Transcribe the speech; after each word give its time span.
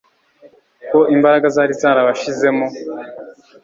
ko 0.89 0.99
imbaraga 1.15 1.45
zari 1.55 1.73
zarabashizemo 1.81 2.65